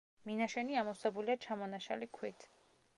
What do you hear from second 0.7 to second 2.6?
ამოვსებულია ჩამონაშალი ქვით.